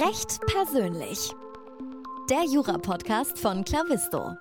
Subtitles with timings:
[0.00, 1.32] Recht persönlich.
[2.30, 4.36] Der Jura-Podcast von Clavisto.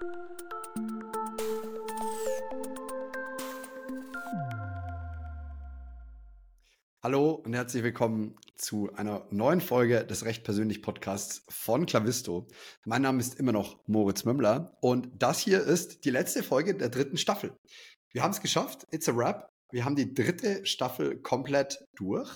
[7.01, 12.47] Hallo und herzlich willkommen zu einer neuen Folge des Recht persönlich Podcasts von Clavisto.
[12.85, 16.89] Mein Name ist immer noch Moritz Mümmler und das hier ist die letzte Folge der
[16.89, 17.57] dritten Staffel.
[18.11, 18.85] Wir haben es geschafft.
[18.91, 19.49] It's a wrap.
[19.71, 22.29] Wir haben die dritte Staffel komplett durch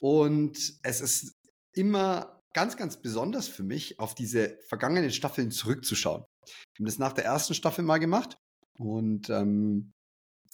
[0.00, 1.34] und es ist
[1.72, 6.24] immer ganz, ganz besonders für mich, auf diese vergangenen Staffeln zurückzuschauen.
[6.44, 8.38] Wir haben das nach der ersten Staffel mal gemacht
[8.78, 9.92] und ähm,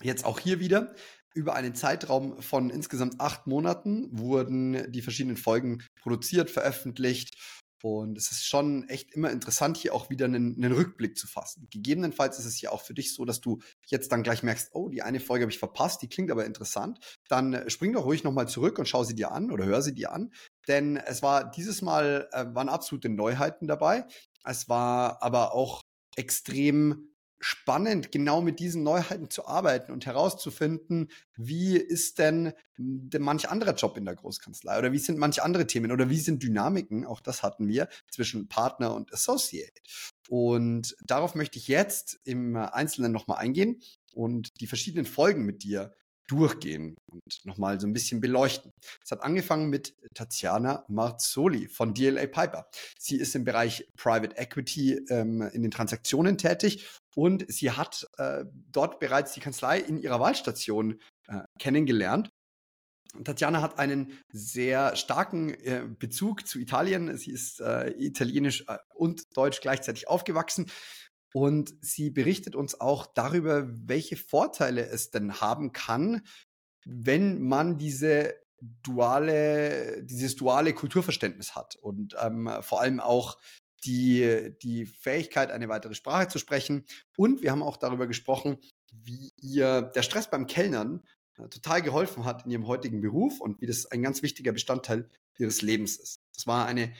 [0.03, 0.95] jetzt auch hier wieder.
[1.35, 7.37] Über einen Zeitraum von insgesamt acht Monaten wurden die verschiedenen Folgen produziert, veröffentlicht
[7.83, 11.69] und es ist schon echt immer interessant, hier auch wieder einen, einen, Rückblick zu fassen.
[11.71, 14.89] Gegebenenfalls ist es ja auch für dich so, dass du jetzt dann gleich merkst, oh,
[14.89, 16.99] die eine Folge habe ich verpasst, die klingt aber interessant.
[17.29, 20.13] Dann spring doch ruhig nochmal zurück und schau sie dir an oder hör sie dir
[20.13, 20.33] an.
[20.69, 24.05] Denn es war dieses Mal, äh, waren absolute Neuheiten dabei.
[24.45, 25.83] Es war aber auch
[26.17, 27.09] extrem
[27.41, 33.97] spannend, genau mit diesen Neuheiten zu arbeiten und herauszufinden, wie ist denn manch anderer Job
[33.97, 37.43] in der Großkanzlei oder wie sind manch andere Themen oder wie sind Dynamiken, auch das
[37.43, 39.73] hatten wir, zwischen Partner und Associate.
[40.29, 43.81] Und darauf möchte ich jetzt im Einzelnen nochmal eingehen
[44.15, 45.93] und die verschiedenen Folgen mit dir
[46.29, 48.73] durchgehen und nochmal so ein bisschen beleuchten.
[49.03, 52.69] Es hat angefangen mit Tatjana Marzoli von DLA Piper.
[52.99, 58.45] Sie ist im Bereich Private Equity ähm, in den Transaktionen tätig und sie hat äh,
[58.71, 62.31] dort bereits die Kanzlei in ihrer Wahlstation äh, kennengelernt.
[63.25, 67.17] Tatjana hat einen sehr starken äh, Bezug zu Italien.
[67.17, 70.71] Sie ist äh, italienisch äh, und deutsch gleichzeitig aufgewachsen.
[71.39, 76.23] Und sie berichtet uns auch darüber, welche Vorteile es denn haben kann,
[76.85, 83.39] wenn man diese duale, dieses duale Kulturverständnis hat und ähm, vor allem auch
[83.85, 86.85] die, die Fähigkeit, eine weitere Sprache zu sprechen.
[87.17, 88.59] Und wir haben auch darüber gesprochen,
[88.91, 91.05] wie ihr der Stress beim Kellnern
[91.37, 95.09] äh, total geholfen hat in ihrem heutigen Beruf und wie das ein ganz wichtiger Bestandteil
[95.39, 96.21] ihres Lebens ist.
[96.35, 96.93] Das war eine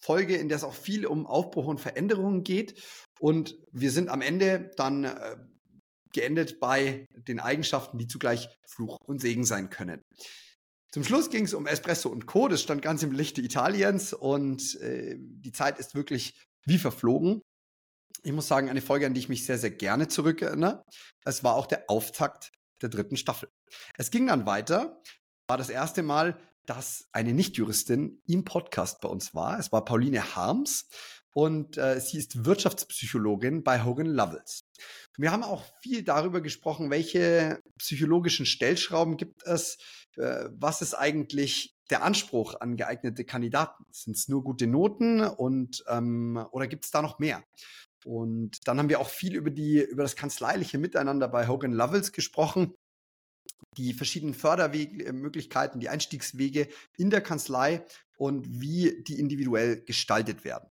[0.00, 2.82] Folge, in der es auch viel um Aufbruch und Veränderungen geht.
[3.20, 5.36] Und wir sind am Ende dann äh,
[6.12, 10.02] geendet bei den Eigenschaften, die zugleich Fluch und Segen sein können.
[10.92, 12.48] Zum Schluss ging es um Espresso und Co.
[12.48, 17.42] Das stand ganz im Lichte Italiens und äh, die Zeit ist wirklich wie verflogen.
[18.22, 20.82] Ich muss sagen, eine Folge, an die ich mich sehr, sehr gerne zurückerinnere.
[21.24, 22.50] Es war auch der Auftakt
[22.82, 23.48] der dritten Staffel.
[23.96, 25.02] Es ging dann weiter.
[25.48, 29.58] War das erste Mal, dass eine Nichtjuristin im Podcast bei uns war.
[29.58, 30.86] Es war Pauline Harms
[31.32, 34.64] und äh, sie ist Wirtschaftspsychologin bei Hogan Lovells.
[35.16, 39.78] Wir haben auch viel darüber gesprochen, welche psychologischen Stellschrauben gibt es,
[40.16, 43.86] äh, was ist eigentlich der Anspruch an geeignete Kandidaten?
[43.90, 47.42] Sind es nur gute Noten und ähm, oder gibt es da noch mehr?
[48.04, 52.12] Und dann haben wir auch viel über die über das kanzleiliche Miteinander bei Hogan Lovells
[52.12, 52.74] gesprochen
[53.78, 60.68] die verschiedenen Fördermöglichkeiten, die Einstiegswege in der Kanzlei und wie die individuell gestaltet werden.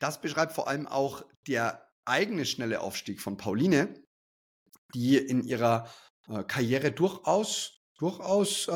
[0.00, 3.94] Das beschreibt vor allem auch der eigene schnelle Aufstieg von Pauline,
[4.94, 5.88] die in ihrer
[6.28, 8.72] äh, Karriere durchaus durchaus äh,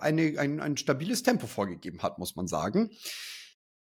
[0.00, 2.90] eine, ein, ein stabiles Tempo vorgegeben hat, muss man sagen.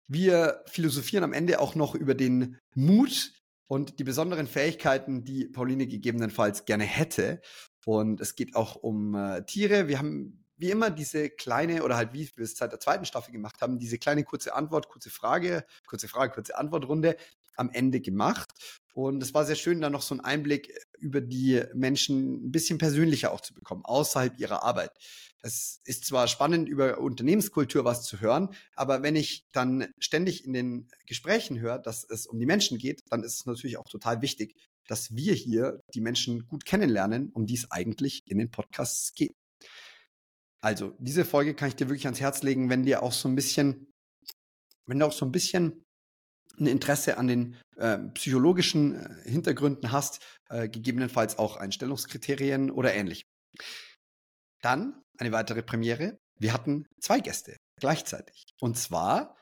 [0.09, 3.33] Wir philosophieren am Ende auch noch über den Mut
[3.69, 7.41] und die besonderen Fähigkeiten, die Pauline gegebenenfalls gerne hätte.
[7.87, 9.89] Und es geht auch um äh, Tiere.
[9.89, 13.33] Wir haben wie immer diese kleine oder halt wie wir es seit der zweiten Staffel
[13.33, 17.17] gemacht haben, diese kleine kurze Antwort, kurze Frage, kurze Frage, kurze Antwortrunde
[17.57, 18.53] am Ende gemacht.
[18.95, 22.79] Und es war sehr schön, da noch so einen Einblick über die Menschen ein bisschen
[22.79, 24.93] persönlicher auch zu bekommen, außerhalb ihrer Arbeit.
[25.43, 30.55] Es ist zwar spannend, über Unternehmenskultur was zu hören, aber wenn ich dann ständig in
[30.55, 34.23] den Gesprächen höre, dass es um die Menschen geht, dann ist es natürlich auch total
[34.23, 34.57] wichtig,
[34.89, 39.35] dass wir hier die Menschen gut kennenlernen, um die es eigentlich in den Podcasts geht.
[40.61, 43.35] Also, diese Folge kann ich dir wirklich ans Herz legen, wenn dir auch so ein
[43.35, 43.93] bisschen,
[44.87, 45.85] wenn du auch so ein bisschen
[46.59, 53.27] ein Interesse an den äh, psychologischen äh, Hintergründen hast, äh, gegebenenfalls auch Einstellungskriterien oder ähnlich.
[54.63, 56.19] Dann eine weitere Premiere.
[56.39, 58.47] Wir hatten zwei Gäste gleichzeitig.
[58.61, 59.37] Und zwar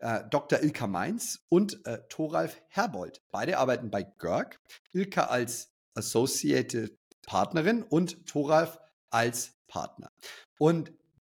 [0.00, 0.62] äh, Dr.
[0.62, 3.22] Ilka Mainz und äh, Thoralf Herbold.
[3.30, 4.58] Beide arbeiten bei GERG.
[4.92, 8.78] Ilka als Associated Partnerin und Thoralf
[9.10, 10.10] als Partner.
[10.58, 10.92] Und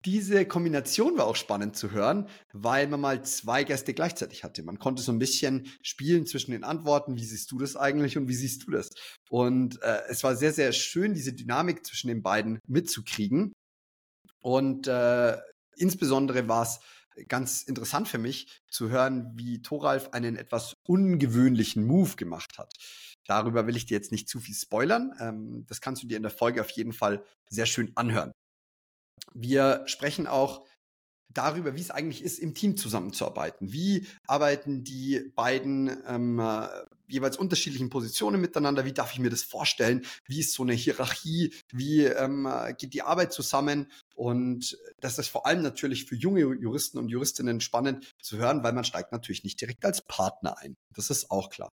[0.06, 4.62] diese Kombination war auch spannend zu hören, weil man mal zwei Gäste gleichzeitig hatte.
[4.62, 8.26] Man konnte so ein bisschen spielen zwischen den Antworten, wie siehst du das eigentlich und
[8.26, 8.88] wie siehst du das?
[9.28, 13.52] Und äh, es war sehr, sehr schön, diese Dynamik zwischen den beiden mitzukriegen.
[14.40, 15.36] Und äh,
[15.76, 16.80] insbesondere war es
[17.28, 22.75] ganz interessant für mich zu hören, wie Thoralf einen etwas ungewöhnlichen Move gemacht hat.
[23.26, 25.12] Darüber will ich dir jetzt nicht zu viel spoilern.
[25.20, 28.32] Ähm, das kannst du dir in der Folge auf jeden Fall sehr schön anhören.
[29.34, 30.67] Wir sprechen auch
[31.32, 33.72] darüber, wie es eigentlich ist, im Team zusammenzuarbeiten.
[33.72, 36.66] Wie arbeiten die beiden ähm, äh,
[37.06, 38.84] jeweils unterschiedlichen Positionen miteinander?
[38.84, 40.04] Wie darf ich mir das vorstellen?
[40.26, 41.52] Wie ist so eine Hierarchie?
[41.72, 43.90] Wie ähm, äh, geht die Arbeit zusammen?
[44.14, 48.72] Und das ist vor allem natürlich für junge Juristen und Juristinnen spannend zu hören, weil
[48.72, 50.76] man steigt natürlich nicht direkt als Partner ein.
[50.94, 51.72] Das ist auch klar.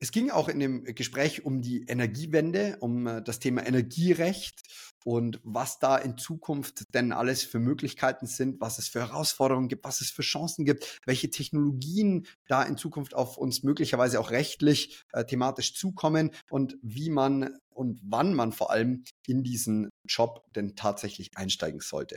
[0.00, 4.60] Es ging auch in dem Gespräch um die Energiewende, um äh, das Thema Energierecht
[5.04, 9.84] und was da in Zukunft denn alles für Möglichkeiten sind, was es für Herausforderungen gibt,
[9.84, 15.04] was es für Chancen gibt, welche Technologien da in Zukunft auf uns möglicherweise auch rechtlich
[15.12, 20.74] äh, thematisch zukommen und wie man und wann man vor allem in diesen Job denn
[20.74, 22.16] tatsächlich einsteigen sollte.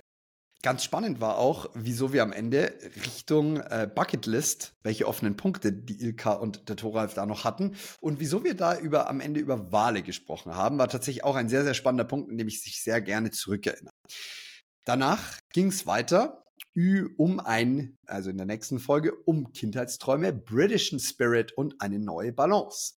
[0.63, 2.73] Ganz spannend war auch, wieso wir am Ende
[3.05, 8.19] Richtung äh, Bucketlist, welche offenen Punkte die Ilka und der Thoralf da noch hatten und
[8.19, 11.63] wieso wir da über am Ende über Wale gesprochen haben, war tatsächlich auch ein sehr,
[11.63, 13.93] sehr spannender Punkt, in dem ich sich sehr gerne zurückerinnere.
[14.83, 16.43] Danach ging es weiter
[17.17, 22.93] um ein, also in der nächsten Folge, um Kindheitsträume, Britischen Spirit und eine neue Balance.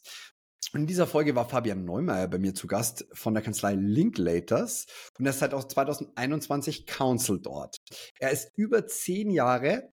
[0.72, 4.86] In dieser Folge war Fabian Neumeier bei mir zu Gast von der Kanzlei Linklaters
[5.18, 7.78] und er ist seit 2021 Counsel dort.
[8.20, 9.92] Er ist über zehn Jahre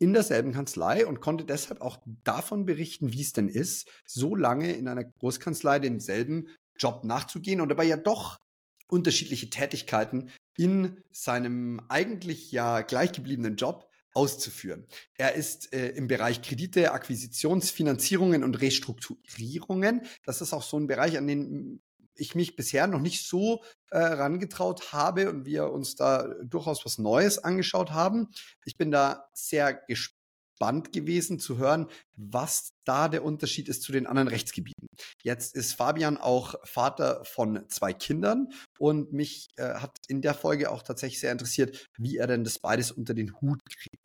[0.00, 4.72] in derselben Kanzlei und konnte deshalb auch davon berichten, wie es denn ist, so lange
[4.72, 8.38] in einer Großkanzlei denselben Job nachzugehen und dabei ja doch
[8.88, 14.86] unterschiedliche Tätigkeiten in seinem eigentlich ja gleichgebliebenen Job auszuführen.
[15.16, 20.02] Er ist äh, im Bereich Kredite, Akquisitionsfinanzierungen und Restrukturierungen.
[20.24, 21.82] Das ist auch so ein Bereich, an den
[22.16, 26.98] ich mich bisher noch nicht so äh, rangetraut habe und wir uns da durchaus was
[26.98, 28.28] Neues angeschaut haben.
[28.64, 30.23] Ich bin da sehr gespannt
[30.92, 34.88] gewesen zu hören, was da der Unterschied ist zu den anderen Rechtsgebieten.
[35.22, 38.48] Jetzt ist Fabian auch Vater von zwei Kindern
[38.78, 42.58] und mich äh, hat in der Folge auch tatsächlich sehr interessiert, wie er denn das
[42.58, 44.04] beides unter den Hut kriegt.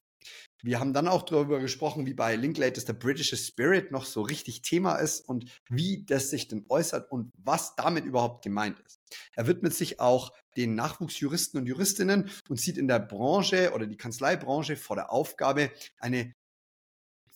[0.62, 4.62] Wir haben dann auch darüber gesprochen, wie bei Linklater der British Spirit noch so richtig
[4.62, 9.00] Thema ist und wie das sich denn äußert und was damit überhaupt gemeint ist.
[9.36, 13.96] Er widmet sich auch den Nachwuchsjuristen und Juristinnen und sieht in der Branche oder die
[13.96, 16.34] Kanzleibranche vor der Aufgabe, eine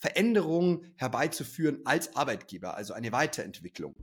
[0.03, 3.95] Veränderung herbeizuführen als Arbeitgeber, also eine Weiterentwicklung.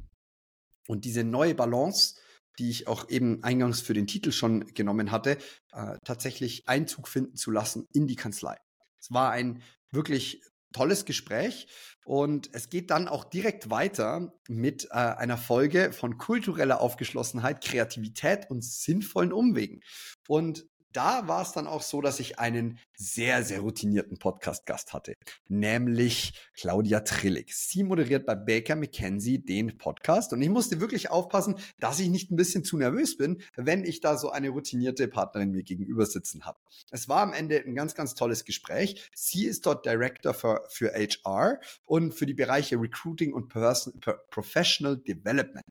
[0.88, 2.14] Und diese neue Balance,
[2.58, 5.37] die ich auch eben eingangs für den Titel schon genommen hatte,
[5.73, 8.56] äh, tatsächlich Einzug finden zu lassen in die Kanzlei.
[8.99, 10.43] Es war ein wirklich
[10.73, 11.67] tolles Gespräch
[12.06, 18.49] und es geht dann auch direkt weiter mit äh, einer Folge von kultureller Aufgeschlossenheit, Kreativität
[18.49, 19.82] und sinnvollen Umwegen.
[20.29, 25.15] Und da war es dann auch so, dass ich einen sehr, sehr routinierten Podcast-Gast hatte,
[25.49, 27.55] nämlich Claudia Trillig.
[27.55, 32.31] Sie moderiert bei Baker McKenzie den Podcast und ich musste wirklich aufpassen, dass ich nicht
[32.31, 36.45] ein bisschen zu nervös bin, wenn ich da so eine routinierte Partnerin mir gegenüber sitzen
[36.45, 36.59] habe.
[36.91, 39.09] Es war am Ende ein ganz, ganz tolles Gespräch.
[39.15, 44.01] Sie ist dort Director für, für HR und für die Bereiche Recruiting und Person,
[44.31, 45.65] Professional Development.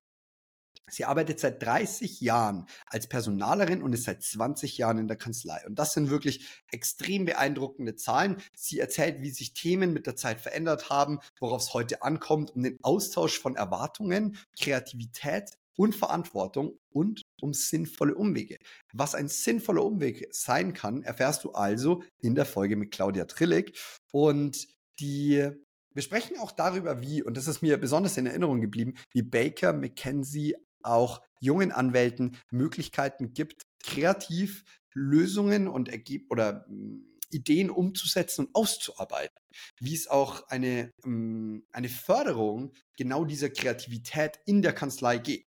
[0.90, 5.62] Sie arbeitet seit 30 Jahren als Personalerin und ist seit 20 Jahren in der Kanzlei.
[5.66, 8.42] Und das sind wirklich extrem beeindruckende Zahlen.
[8.56, 12.64] Sie erzählt, wie sich Themen mit der Zeit verändert haben, worauf es heute ankommt, um
[12.64, 18.58] den Austausch von Erwartungen, Kreativität und Verantwortung und um sinnvolle Umwege.
[18.92, 23.80] Was ein sinnvoller Umweg sein kann, erfährst du also in der Folge mit Claudia Trillig.
[24.12, 24.68] Und
[25.00, 25.50] die
[25.94, 29.74] wir sprechen auch darüber, wie, und das ist mir besonders in Erinnerung geblieben, wie Baker
[29.74, 30.56] McKenzie
[30.90, 39.38] auch jungen Anwälten Möglichkeiten gibt, kreativ Lösungen und Ergeb oder hm, Ideen umzusetzen und auszuarbeiten.
[39.80, 45.46] Wie es auch eine, hm, eine Förderung genau dieser Kreativität in der Kanzlei geht.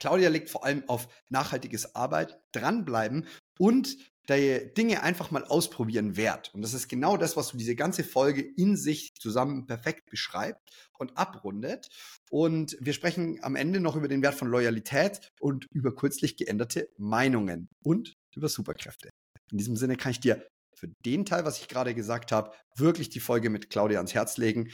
[0.00, 3.96] Claudia legt vor allem auf nachhaltiges Arbeit, dranbleiben und
[4.28, 6.54] der Dinge einfach mal ausprobieren wert.
[6.54, 10.70] Und das ist genau das, was so diese ganze Folge in sich zusammen perfekt beschreibt
[10.98, 11.88] und abrundet.
[12.30, 16.88] Und wir sprechen am Ende noch über den Wert von Loyalität und über kürzlich geänderte
[16.98, 19.10] Meinungen und über Superkräfte.
[19.50, 23.08] In diesem Sinne kann ich dir für den Teil, was ich gerade gesagt habe, wirklich
[23.08, 24.70] die Folge mit Claudia ans Herz legen.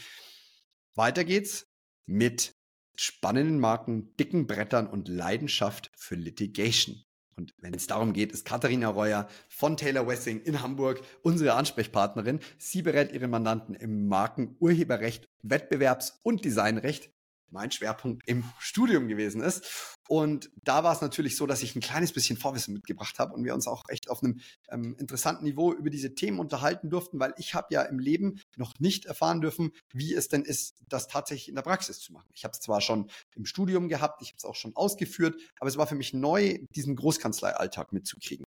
[0.95, 1.67] Weiter geht's
[2.07, 2.53] mit
[2.97, 7.05] spannenden Marken, dicken Brettern und Leidenschaft für Litigation.
[7.39, 12.41] Und wenn es darum geht, ist Katharina Reuer von Taylor Wessing in Hamburg unsere Ansprechpartnerin.
[12.59, 17.11] Sie berät ihre Mandanten im Marken, Urheberrecht, Wettbewerbs- und Designrecht
[17.51, 19.99] mein Schwerpunkt im Studium gewesen ist.
[20.09, 23.45] Und da war es natürlich so, dass ich ein kleines bisschen Vorwissen mitgebracht habe und
[23.45, 24.41] wir uns auch echt auf einem
[24.71, 28.79] ähm, interessanten Niveau über diese Themen unterhalten durften, weil ich habe ja im Leben noch
[28.79, 32.29] nicht erfahren dürfen, wie es denn ist, das tatsächlich in der Praxis zu machen.
[32.33, 35.69] Ich habe es zwar schon im Studium gehabt, ich habe es auch schon ausgeführt, aber
[35.69, 38.48] es war für mich neu, diesen Großkanzleialltag mitzukriegen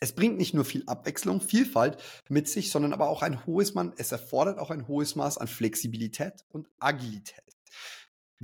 [0.00, 3.92] es bringt nicht nur viel Abwechslung, Vielfalt mit sich, sondern aber auch ein hohes Maß,
[3.96, 7.42] es erfordert auch ein hohes Maß an Flexibilität und Agilität.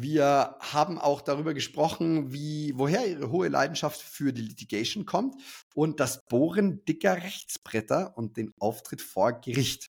[0.00, 5.34] Wir haben auch darüber gesprochen, wie, woher ihre hohe Leidenschaft für die Litigation kommt
[5.74, 9.90] und das Bohren dicker Rechtsbretter und den Auftritt vor Gericht.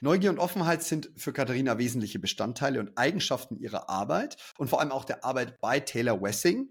[0.00, 4.92] Neugier und Offenheit sind für Katharina wesentliche Bestandteile und Eigenschaften ihrer Arbeit und vor allem
[4.92, 6.68] auch der Arbeit bei Taylor Wessing.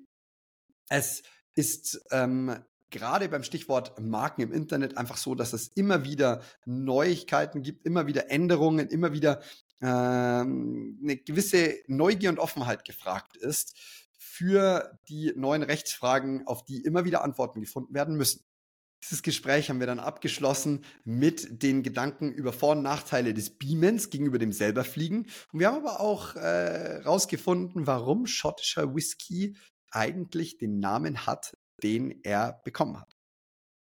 [0.88, 1.24] Es
[1.56, 7.64] ist ähm, gerade beim Stichwort Marken im Internet einfach so, dass es immer wieder Neuigkeiten
[7.64, 9.42] gibt, immer wieder Änderungen, immer wieder
[9.82, 13.76] ähm, eine gewisse Neugier und Offenheit gefragt ist
[14.18, 18.44] für die neuen Rechtsfragen, auf die immer wieder Antworten gefunden werden müssen.
[19.04, 24.12] Dieses Gespräch haben wir dann abgeschlossen mit den Gedanken über Vor- und Nachteile des Beamens
[24.12, 25.28] gegenüber dem selberfliegen.
[25.52, 29.56] Und wir haben aber auch herausgefunden, äh, warum schottischer Whisky
[29.90, 33.18] eigentlich den Namen hat, den er bekommen hat.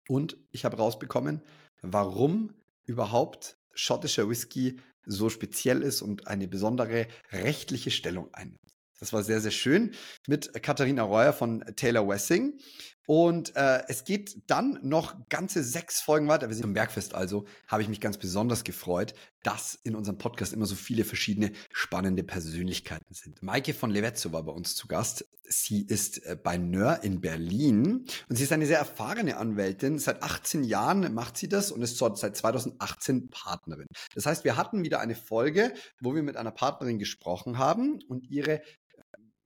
[0.07, 1.41] Und ich habe rausbekommen,
[1.81, 2.53] warum
[2.85, 8.59] überhaupt schottischer Whisky so speziell ist und eine besondere rechtliche Stellung einnimmt.
[8.99, 9.93] Das war sehr, sehr schön
[10.27, 12.59] mit Katharina Reuer von Taylor Wessing.
[13.07, 16.49] Und äh, es geht dann noch ganze sechs Folgen weiter.
[16.49, 20.51] Wir sind im Bergfest also, habe ich mich ganz besonders gefreut, dass in unserem Podcast
[20.51, 23.41] immer so viele verschiedene spannende Persönlichkeiten sind.
[23.41, 25.25] Maike von Levezzo war bei uns zu Gast.
[25.47, 29.99] Sie ist äh, bei Nör in Berlin und sie ist eine sehr erfahrene Anwältin.
[29.99, 33.87] Seit 18 Jahren macht sie das und ist seit 2018 Partnerin.
[34.15, 38.29] Das heißt, wir hatten wieder eine Folge, wo wir mit einer Partnerin gesprochen haben und
[38.29, 38.61] ihre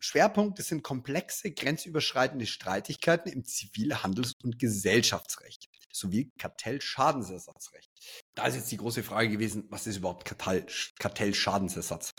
[0.01, 7.91] Schwerpunkte sind komplexe, grenzüberschreitende Streitigkeiten im Zivil-, Handels- und Gesellschaftsrecht sowie Kartellschadensersatzrecht.
[8.33, 10.65] Da ist jetzt die große Frage gewesen, was ist überhaupt Kartell,
[10.99, 12.13] Kartellschadensersatz?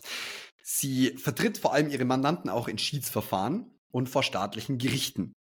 [0.63, 5.33] Sie vertritt vor allem ihre Mandanten auch in Schiedsverfahren und vor staatlichen Gerichten.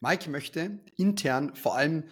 [0.00, 2.08] Mike möchte intern vor allem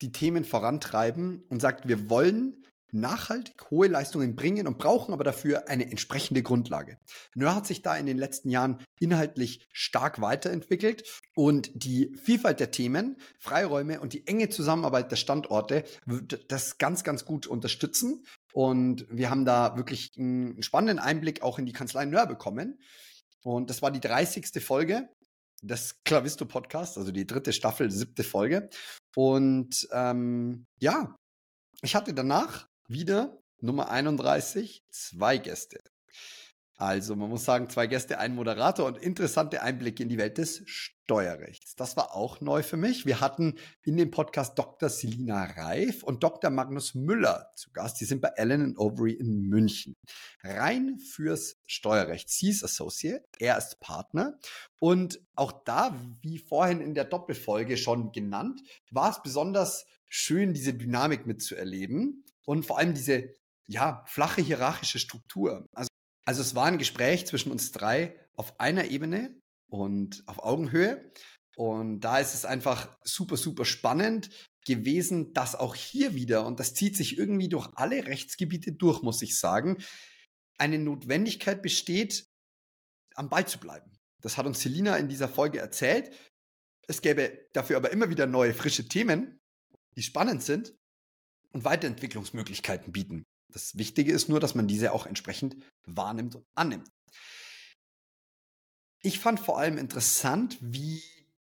[0.00, 5.68] die Themen vorantreiben und sagt, wir wollen nachhaltig hohe Leistungen bringen und brauchen aber dafür
[5.68, 6.98] eine entsprechende Grundlage.
[7.34, 11.04] Nör hat sich da in den letzten Jahren inhaltlich stark weiterentwickelt
[11.34, 17.04] und die Vielfalt der Themen, Freiräume und die enge Zusammenarbeit der Standorte wird das ganz,
[17.04, 18.24] ganz gut unterstützen.
[18.52, 22.80] Und wir haben da wirklich einen spannenden Einblick auch in die Kanzlei Nör bekommen.
[23.42, 24.62] Und das war die 30.
[24.62, 25.08] Folge
[25.62, 28.70] des Clavisto Podcasts, also die dritte Staffel, siebte Folge.
[29.14, 31.16] Und ähm, ja,
[31.82, 35.78] ich hatte danach wieder Nummer 31, zwei Gäste.
[36.76, 40.62] Also man muss sagen, zwei Gäste, ein Moderator und interessante Einblicke in die Welt des
[40.64, 41.76] Steuerrechts.
[41.76, 43.04] Das war auch neu für mich.
[43.04, 44.88] Wir hatten in dem Podcast Dr.
[44.88, 46.50] Selina Reif und Dr.
[46.50, 48.00] Magnus Müller zu Gast.
[48.00, 49.92] Die sind bei Allen Overy in München.
[50.42, 52.30] Rein fürs Steuerrecht.
[52.30, 54.38] Sie ist Associate, er ist Partner.
[54.78, 60.72] Und auch da, wie vorhin in der Doppelfolge schon genannt, war es besonders schön, diese
[60.72, 63.34] Dynamik mitzuerleben und vor allem diese
[63.66, 65.66] ja, flache hierarchische Struktur.
[65.72, 65.88] Also,
[66.24, 71.12] also es war ein Gespräch zwischen uns drei auf einer Ebene und auf Augenhöhe.
[71.56, 74.30] Und da ist es einfach super, super spannend
[74.66, 79.22] gewesen, dass auch hier wieder, und das zieht sich irgendwie durch alle Rechtsgebiete durch, muss
[79.22, 79.78] ich sagen,
[80.58, 82.26] eine Notwendigkeit besteht,
[83.14, 83.98] am Ball zu bleiben.
[84.20, 86.14] Das hat uns Selina in dieser Folge erzählt.
[86.86, 89.40] Es gäbe dafür aber immer wieder neue, frische Themen,
[89.96, 90.74] die spannend sind
[91.52, 93.24] und Weiterentwicklungsmöglichkeiten bieten.
[93.52, 96.88] Das Wichtige ist nur, dass man diese auch entsprechend wahrnimmt und annimmt.
[99.02, 101.02] Ich fand vor allem interessant, wie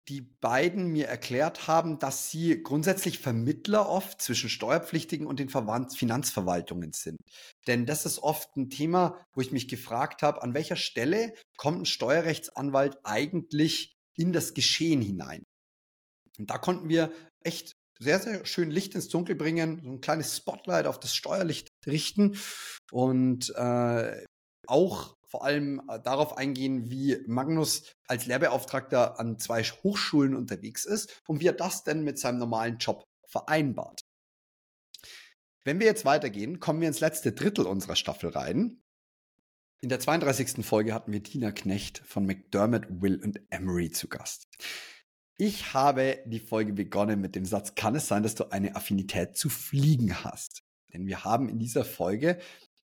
[0.09, 6.93] die beiden mir erklärt haben, dass sie grundsätzlich Vermittler oft zwischen Steuerpflichtigen und den Finanzverwaltungen
[6.93, 7.17] sind.
[7.67, 11.83] Denn das ist oft ein Thema, wo ich mich gefragt habe, an welcher Stelle kommt
[11.83, 15.45] ein Steuerrechtsanwalt eigentlich in das Geschehen hinein?
[16.39, 20.37] Und da konnten wir echt sehr, sehr schön Licht ins Dunkel bringen, so ein kleines
[20.37, 22.37] Spotlight auf das Steuerlicht richten
[22.91, 24.25] und äh,
[24.67, 31.23] auch vor allem äh, darauf eingehen, wie Magnus als Lehrbeauftragter an zwei Hochschulen unterwegs ist
[31.29, 34.01] und wie er das denn mit seinem normalen Job vereinbart.
[35.63, 38.83] Wenn wir jetzt weitergehen, kommen wir ins letzte Drittel unserer Staffel rein.
[39.83, 40.65] In der 32.
[40.65, 44.49] Folge hatten wir Tina Knecht von McDermott, Will und Emery zu Gast.
[45.41, 49.39] Ich habe die Folge begonnen mit dem Satz, kann es sein, dass du eine Affinität
[49.39, 50.65] zu Fliegen hast?
[50.93, 52.39] Denn wir haben in dieser Folge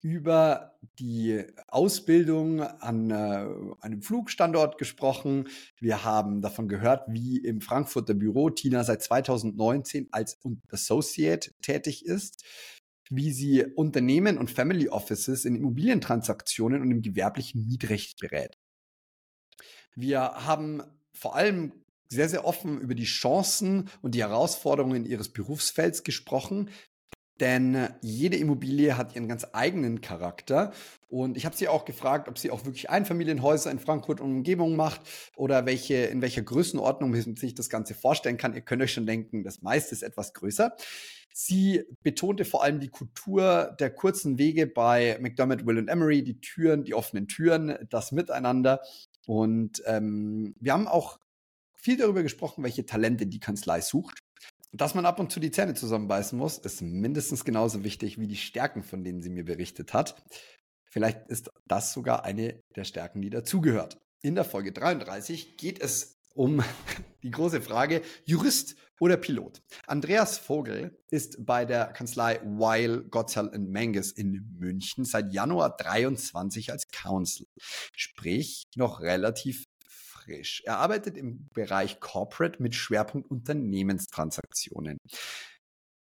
[0.00, 3.46] über die Ausbildung an äh,
[3.80, 5.50] einem Flugstandort gesprochen.
[5.78, 10.40] Wir haben davon gehört, wie im Frankfurter Büro Tina seit 2019 als
[10.72, 12.44] Associate tätig ist,
[13.08, 18.58] wie sie Unternehmen und Family Offices in Immobilientransaktionen und im gewerblichen Mietrecht berät.
[19.94, 20.82] Wir haben
[21.12, 21.81] vor allem
[22.12, 26.70] sehr, sehr offen über die Chancen und die Herausforderungen ihres Berufsfelds gesprochen.
[27.40, 30.72] Denn jede Immobilie hat ihren ganz eigenen Charakter.
[31.08, 34.76] Und ich habe sie auch gefragt, ob sie auch wirklich Einfamilienhäuser in Frankfurt und Umgebung
[34.76, 35.00] macht
[35.34, 38.54] oder welche, in welcher Größenordnung man sich das Ganze vorstellen kann.
[38.54, 40.76] Ihr könnt euch schon denken, das meiste ist etwas größer.
[41.32, 46.40] Sie betonte vor allem die Kultur der kurzen Wege bei McDermott, Will und Emery, die
[46.40, 48.82] Türen, die offenen Türen, das Miteinander.
[49.26, 51.18] Und ähm, wir haben auch
[51.82, 54.18] viel darüber gesprochen, welche Talente die Kanzlei sucht.
[54.72, 58.36] Dass man ab und zu die Zähne zusammenbeißen muss, ist mindestens genauso wichtig wie die
[58.36, 60.22] Stärken, von denen sie mir berichtet hat.
[60.84, 63.98] Vielleicht ist das sogar eine der Stärken, die dazugehört.
[64.22, 66.62] In der Folge 33 geht es um
[67.22, 69.60] die große Frage Jurist oder Pilot.
[69.86, 76.88] Andreas Vogel ist bei der Kanzlei Weil, Gotzel Menges in München seit Januar 23 als
[76.88, 77.46] Counsel.
[77.96, 79.64] Sprich, noch relativ
[80.24, 80.62] frisch.
[80.64, 84.98] Er arbeitet im Bereich Corporate mit Schwerpunkt Unternehmenstransaktionen.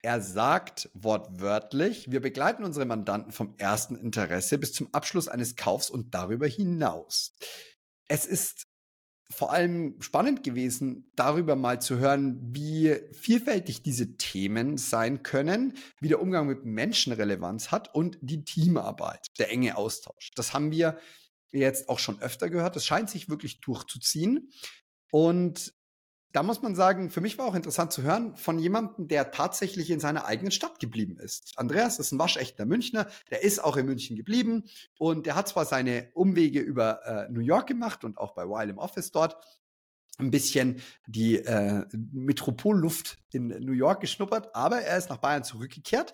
[0.01, 5.89] Er sagt wortwörtlich, wir begleiten unsere Mandanten vom ersten Interesse bis zum Abschluss eines Kaufs
[5.89, 7.33] und darüber hinaus.
[8.07, 8.67] Es ist
[9.29, 16.07] vor allem spannend gewesen, darüber mal zu hören, wie vielfältig diese Themen sein können, wie
[16.07, 20.31] der Umgang mit Menschen Relevanz hat und die Teamarbeit, der enge Austausch.
[20.35, 20.97] Das haben wir
[21.51, 22.75] jetzt auch schon öfter gehört.
[22.75, 24.51] Das scheint sich wirklich durchzuziehen.
[25.11, 25.73] Und
[26.33, 29.89] da muss man sagen, für mich war auch interessant zu hören von jemandem, der tatsächlich
[29.89, 31.53] in seiner eigenen Stadt geblieben ist.
[31.55, 34.65] Andreas ist ein waschechter Münchner, der ist auch in München geblieben
[34.99, 38.69] und der hat zwar seine Umwege über äh, New York gemacht und auch bei Weil
[38.69, 39.37] im Office dort
[40.17, 46.13] ein bisschen die äh, Metropolluft in New York geschnuppert, aber er ist nach Bayern zurückgekehrt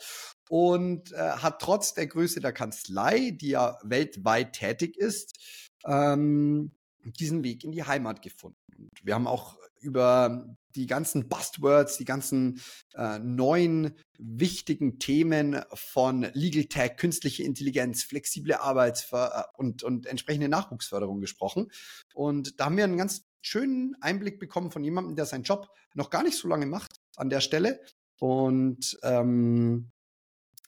[0.49, 5.37] und äh, hat trotz der Größe der Kanzlei, die ja weltweit tätig ist,
[5.85, 6.71] ähm,
[7.03, 8.57] diesen Weg in die Heimat gefunden.
[8.77, 12.61] Und wir haben auch über die ganzen Buzzwords, die ganzen
[12.95, 20.49] äh, neuen wichtigen Themen von Legal Tech, künstliche Intelligenz, flexible Arbeitsver äh, und, und entsprechende
[20.49, 21.71] Nachwuchsförderung gesprochen.
[22.13, 26.09] Und da haben wir einen ganz schönen Einblick bekommen von jemandem, der seinen Job noch
[26.09, 27.79] gar nicht so lange macht an der Stelle.
[28.19, 29.91] Und ähm,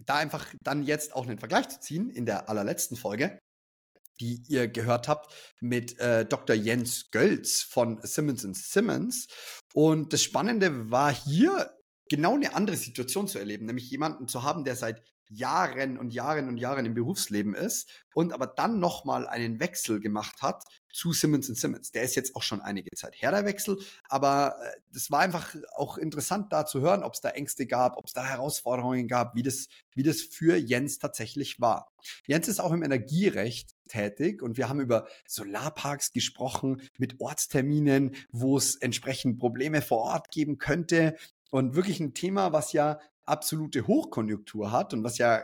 [0.06, 3.40] da einfach dann jetzt auch einen Vergleich zu ziehen in der allerletzten Folge,
[4.20, 6.56] die ihr gehört habt, mit äh, Dr.
[6.56, 9.28] Jens Gölz von Simmons Simmons.
[9.74, 11.72] Und das Spannende war hier
[12.10, 16.48] genau eine andere Situation zu erleben, nämlich jemanden zu haben, der seit Jahren und Jahren
[16.48, 20.64] und Jahren im Berufsleben ist und aber dann nochmal einen Wechsel gemacht hat
[20.96, 21.92] zu Simmons Simmons.
[21.92, 23.78] Der ist jetzt auch schon einige Zeit her, der Wechsel,
[24.08, 27.98] aber äh, das war einfach auch interessant da zu hören, ob es da Ängste gab,
[27.98, 31.92] ob es da Herausforderungen gab, wie das, wie das für Jens tatsächlich war.
[32.26, 38.58] Jens ist auch im Energierecht tätig und wir haben über Solarparks gesprochen mit Ortsterminen, wo
[38.58, 41.18] es entsprechend Probleme vor Ort geben könnte.
[41.52, 45.44] Und wirklich ein Thema, was ja absolute Hochkonjunktur hat und was ja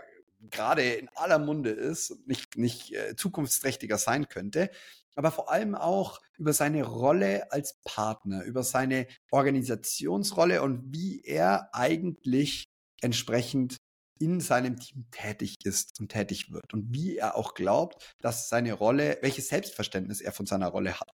[0.49, 4.69] gerade in aller Munde ist und nicht, nicht äh, zukunftsträchtiger sein könnte,
[5.15, 11.69] aber vor allem auch über seine Rolle als Partner, über seine Organisationsrolle und wie er
[11.73, 12.65] eigentlich
[13.01, 13.77] entsprechend
[14.19, 18.73] in seinem Team tätig ist und tätig wird und wie er auch glaubt, dass seine
[18.73, 21.11] Rolle, welches Selbstverständnis er von seiner Rolle hat.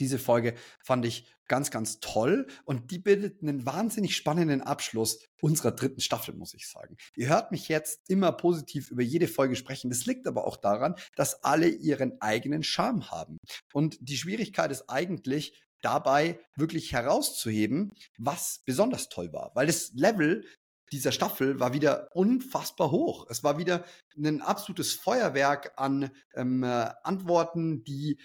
[0.00, 5.72] Diese Folge fand ich ganz, ganz toll und die bildet einen wahnsinnig spannenden Abschluss unserer
[5.72, 6.96] dritten Staffel, muss ich sagen.
[7.14, 9.90] Ihr hört mich jetzt immer positiv über jede Folge sprechen.
[9.90, 13.38] Das liegt aber auch daran, dass alle ihren eigenen Charme haben.
[13.72, 19.52] Und die Schwierigkeit ist eigentlich, dabei wirklich herauszuheben, was besonders toll war.
[19.54, 20.44] Weil das Level
[20.92, 23.26] dieser Staffel war wieder unfassbar hoch.
[23.28, 23.84] Es war wieder
[24.16, 28.18] ein absolutes Feuerwerk an ähm, äh, Antworten, die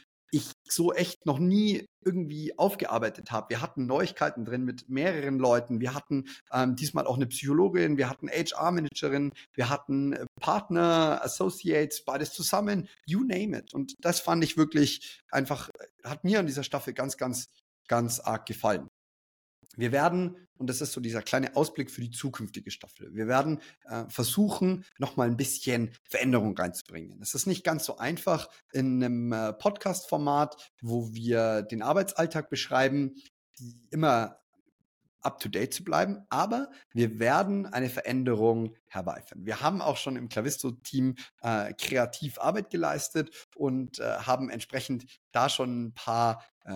[0.71, 3.49] so echt noch nie irgendwie aufgearbeitet habe.
[3.49, 5.79] Wir hatten Neuigkeiten drin mit mehreren Leuten.
[5.79, 12.03] Wir hatten ähm, diesmal auch eine Psychologin, wir hatten HR-Managerin, wir hatten äh, Partner, Associates,
[12.03, 13.73] beides zusammen, you name it.
[13.73, 17.49] Und das fand ich wirklich einfach, äh, hat mir an dieser Staffel ganz, ganz,
[17.87, 18.87] ganz arg gefallen.
[19.77, 23.59] Wir werden, und das ist so dieser kleine Ausblick für die zukünftige Staffel, wir werden
[23.85, 27.21] äh, versuchen, nochmal ein bisschen Veränderung reinzubringen.
[27.21, 33.15] Es ist nicht ganz so einfach in einem äh, Podcast-Format, wo wir den Arbeitsalltag beschreiben,
[33.89, 34.41] immer
[35.21, 39.45] up-to-date zu bleiben, aber wir werden eine Veränderung herbeiführen.
[39.45, 45.49] Wir haben auch schon im Clavisto-Team äh, kreativ Arbeit geleistet und äh, haben entsprechend da
[45.49, 46.71] schon ein paar äh,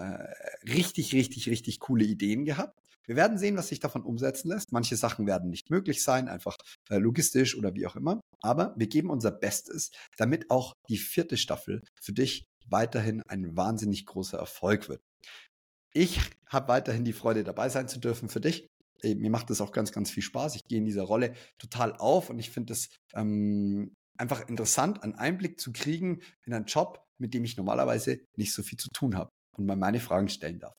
[0.67, 2.79] richtig, richtig, richtig coole Ideen gehabt.
[3.07, 4.71] Wir werden sehen, was sich davon umsetzen lässt.
[4.71, 6.57] Manche Sachen werden nicht möglich sein, einfach
[6.89, 8.21] äh, logistisch oder wie auch immer.
[8.41, 14.05] Aber wir geben unser Bestes, damit auch die vierte Staffel für dich weiterhin ein wahnsinnig
[14.05, 15.01] großer Erfolg wird.
[15.93, 18.67] Ich habe weiterhin die Freude, dabei sein zu dürfen für dich.
[19.03, 20.55] Mir macht das auch ganz, ganz viel Spaß.
[20.55, 25.15] Ich gehe in dieser Rolle total auf und ich finde es ähm, einfach interessant, einen
[25.15, 29.15] Einblick zu kriegen in einen Job, mit dem ich normalerweise nicht so viel zu tun
[29.15, 30.73] habe und mal meine Fragen stellen darf.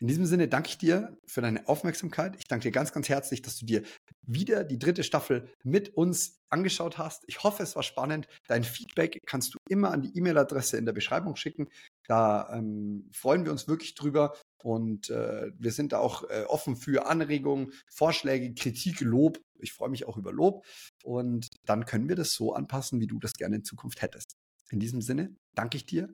[0.00, 2.34] In diesem Sinne danke ich dir für deine Aufmerksamkeit.
[2.36, 3.82] Ich danke dir ganz, ganz herzlich, dass du dir
[4.22, 7.22] wieder die dritte Staffel mit uns angeschaut hast.
[7.28, 8.26] Ich hoffe, es war spannend.
[8.48, 11.68] Dein Feedback kannst du immer an die E-Mail-Adresse in der Beschreibung schicken.
[12.08, 16.76] Da ähm, freuen wir uns wirklich drüber und äh, wir sind da auch äh, offen
[16.76, 19.40] für Anregungen, Vorschläge, Kritik, Lob.
[19.60, 20.66] Ich freue mich auch über Lob
[21.04, 24.34] und dann können wir das so anpassen, wie du das gerne in Zukunft hättest.
[24.70, 26.12] In diesem Sinne danke ich dir,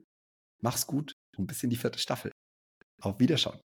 [0.61, 2.31] mach's gut und bis in die vierte Staffel.
[3.01, 3.59] Auf Wiederschauen.